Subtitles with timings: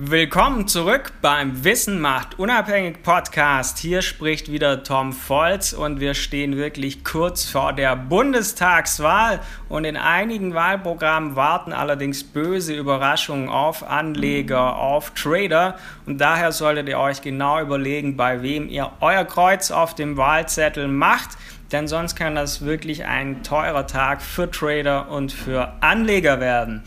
[0.00, 3.78] Willkommen zurück beim Wissen macht unabhängig Podcast.
[3.78, 9.96] Hier spricht wieder Tom Volz und wir stehen wirklich kurz vor der Bundestagswahl und in
[9.96, 15.76] einigen Wahlprogrammen warten allerdings böse Überraschungen auf Anleger, auf Trader
[16.06, 20.86] und daher solltet ihr euch genau überlegen, bei wem ihr euer Kreuz auf dem Wahlzettel
[20.86, 21.30] macht,
[21.72, 26.84] denn sonst kann das wirklich ein teurer Tag für Trader und für Anleger werden.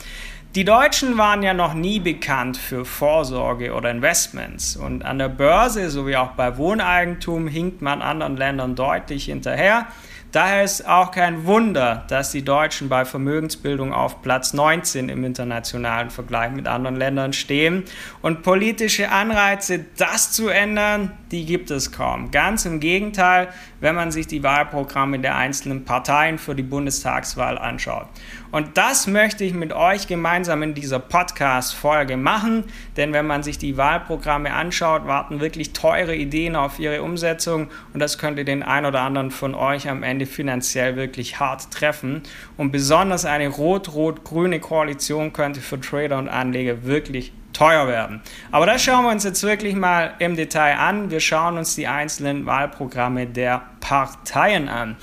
[0.53, 5.89] Die Deutschen waren ja noch nie bekannt für Vorsorge oder Investments und an der Börse
[5.89, 9.87] sowie auch bei Wohneigentum hinkt man anderen Ländern deutlich hinterher.
[10.31, 16.09] Daher ist auch kein Wunder, dass die Deutschen bei Vermögensbildung auf Platz 19 im internationalen
[16.09, 17.83] Vergleich mit anderen Ländern stehen.
[18.21, 22.31] Und politische Anreize, das zu ändern, die gibt es kaum.
[22.31, 23.49] Ganz im Gegenteil,
[23.81, 28.07] wenn man sich die Wahlprogramme der einzelnen Parteien für die Bundestagswahl anschaut.
[28.51, 32.65] Und das möchte ich mit euch gemeinsam in dieser Podcast-Folge machen,
[32.97, 38.01] denn wenn man sich die Wahlprogramme anschaut, warten wirklich teure Ideen auf ihre Umsetzung und
[38.01, 42.23] das könnte den einen oder anderen von euch am Ende finanziell wirklich hart treffen.
[42.57, 48.21] Und besonders eine rot-rot-grüne Koalition könnte für Trader und Anleger wirklich teuer werden.
[48.51, 51.11] Aber das schauen wir uns jetzt wirklich mal im Detail an.
[51.11, 54.95] Wir schauen uns die einzelnen Wahlprogramme der Parteien an.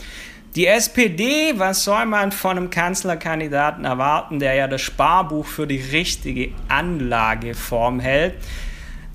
[0.56, 5.80] Die SPD, was soll man von einem Kanzlerkandidaten erwarten, der ja das Sparbuch für die
[5.80, 8.34] richtige Anlageform hält?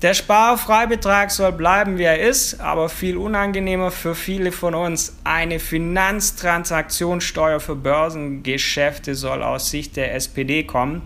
[0.04, 5.16] Der Sparfreibetrag soll bleiben, wie er ist, aber viel unangenehmer für viele von uns.
[5.24, 11.00] Eine Finanztransaktionssteuer für Börsengeschäfte soll aus Sicht der SPD kommen.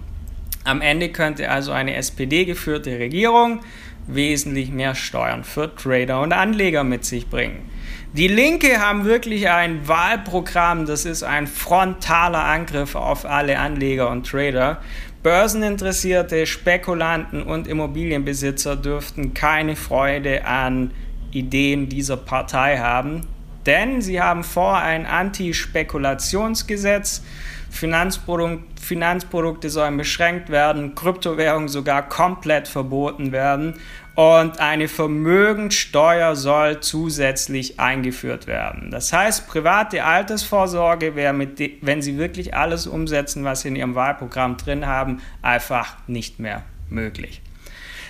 [0.68, 3.60] Am Ende könnte also eine SPD-geführte Regierung
[4.06, 7.70] wesentlich mehr Steuern für Trader und Anleger mit sich bringen.
[8.12, 14.26] Die Linke haben wirklich ein Wahlprogramm, das ist ein frontaler Angriff auf alle Anleger und
[14.26, 14.82] Trader.
[15.22, 20.90] Börseninteressierte Spekulanten und Immobilienbesitzer dürften keine Freude an
[21.30, 23.22] Ideen dieser Partei haben,
[23.68, 27.22] denn sie haben vor, ein Anti-Spekulationsgesetz
[27.70, 33.74] Finanzprodukt, Finanzprodukte sollen beschränkt werden, Kryptowährungen sogar komplett verboten werden
[34.14, 38.90] und eine Vermögenssteuer soll zusätzlich eingeführt werden.
[38.90, 43.94] Das heißt, private Altersvorsorge wäre, mit wenn sie wirklich alles umsetzen, was sie in ihrem
[43.94, 47.42] Wahlprogramm drin haben, einfach nicht mehr möglich.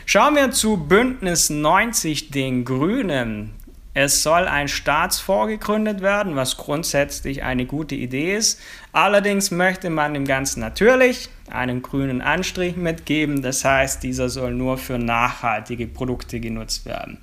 [0.06, 3.52] Schauen wir zu Bündnis 90, den Grünen.
[3.94, 8.60] Es soll ein Staatsfonds gegründet werden, was grundsätzlich eine gute Idee ist.
[8.92, 13.42] Allerdings möchte man dem Ganzen natürlich einen grünen Anstrich mitgeben.
[13.42, 17.18] Das heißt, dieser soll nur für nachhaltige Produkte genutzt werden.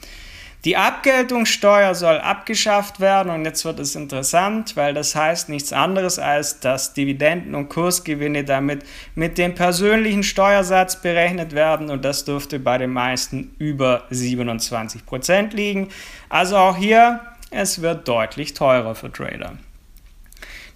[0.66, 6.18] Die Abgeltungssteuer soll abgeschafft werden und jetzt wird es interessant, weil das heißt nichts anderes
[6.18, 8.84] als, dass Dividenden und Kursgewinne damit
[9.14, 15.54] mit dem persönlichen Steuersatz berechnet werden und das dürfte bei den meisten über 27 Prozent
[15.54, 15.90] liegen.
[16.30, 17.20] Also auch hier,
[17.52, 19.60] es wird deutlich teurer für Trader.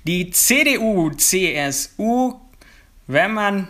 [0.03, 2.35] Die CDU, CSU,
[3.07, 3.67] wenn man,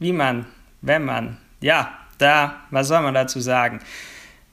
[0.00, 0.46] wie man,
[0.82, 3.78] wenn man, ja, da, was soll man dazu sagen?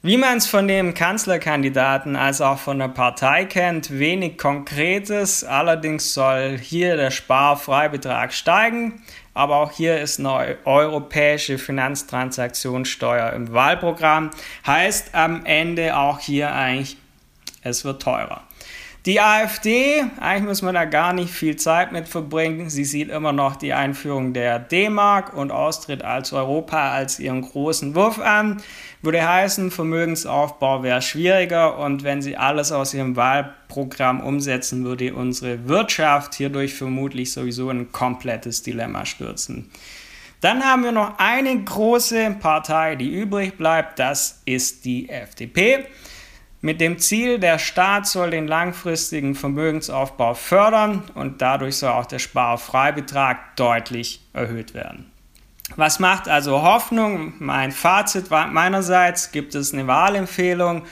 [0.03, 5.43] Wie man es von dem Kanzlerkandidaten als auch von der Partei kennt, wenig Konkretes.
[5.43, 9.03] Allerdings soll hier der Sparfreibetrag steigen.
[9.35, 14.31] Aber auch hier ist eine europäische Finanztransaktionssteuer im Wahlprogramm.
[14.65, 16.97] Heißt am Ende auch hier eigentlich,
[17.61, 18.41] es wird teurer.
[19.07, 22.69] Die AfD, eigentlich muss man da gar nicht viel Zeit mit verbringen.
[22.69, 27.95] Sie sieht immer noch die Einführung der D-Mark und Austritt als Europa als ihren großen
[27.95, 28.61] Wurf an.
[29.01, 35.67] Würde heißen, Vermögensaufbau wäre schwieriger und wenn sie alles aus ihrem Wahlprogramm umsetzen, würde unsere
[35.67, 39.71] Wirtschaft hierdurch vermutlich sowieso ein komplettes Dilemma stürzen.
[40.41, 45.85] Dann haben wir noch eine große Partei, die übrig bleibt, das ist die FDP
[46.61, 52.19] mit dem Ziel, der Staat soll den langfristigen Vermögensaufbau fördern und dadurch soll auch der
[52.19, 55.11] Sparfreibetrag deutlich erhöht werden.
[55.75, 57.33] Was macht also Hoffnung?
[57.39, 60.83] Mein Fazit meinerseits, gibt es eine Wahlempfehlung.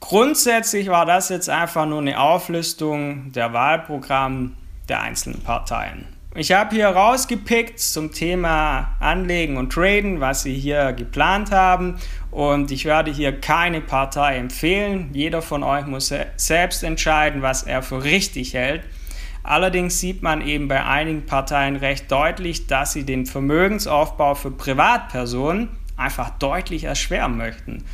[0.00, 4.52] Grundsätzlich war das jetzt einfach nur eine Auflistung der Wahlprogramme
[4.88, 6.13] der einzelnen Parteien.
[6.36, 11.94] Ich habe hier rausgepickt zum Thema Anlegen und Traden, was Sie hier geplant haben.
[12.32, 15.10] Und ich werde hier keine Partei empfehlen.
[15.12, 18.82] Jeder von euch muss selbst entscheiden, was er für richtig hält.
[19.44, 25.68] Allerdings sieht man eben bei einigen Parteien recht deutlich, dass sie den Vermögensaufbau für Privatpersonen
[25.96, 27.84] einfach deutlich erschweren möchten.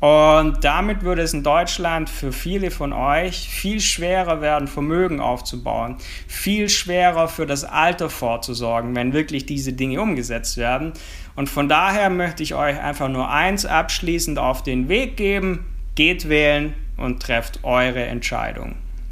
[0.00, 5.96] Und damit würde es in Deutschland für viele von euch viel schwerer werden, Vermögen aufzubauen,
[6.26, 10.94] viel schwerer für das Alter vorzusorgen, wenn wirklich diese Dinge umgesetzt werden.
[11.36, 15.66] Und von daher möchte ich euch einfach nur eins abschließend auf den Weg geben.
[15.96, 18.76] Geht wählen und trefft eure Entscheidung.